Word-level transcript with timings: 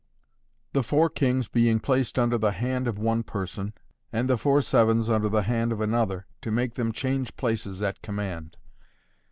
Fig. 0.73 0.79
31. 0.81 0.81
The 0.83 0.87
Four 0.87 1.09
Kings 1.11 1.47
being 1.47 1.79
placed 1.79 2.17
under 2.17 2.39
the 2.39 2.53
Hand 2.53 2.87
of 2.87 2.97
one 2.97 3.21
Person, 3.21 3.71
and 4.11 4.27
the 4.27 4.35
Four 4.35 4.59
Sevens 4.63 5.11
under 5.11 5.29
the 5.29 5.43
Hand 5.43 5.71
of 5.71 5.79
Another, 5.79 6.25
to 6.41 6.49
make 6.49 6.73
them 6.73 6.91
Change 6.91 7.35
Places 7.37 7.83
at 7.83 8.01
Command. 8.01 8.57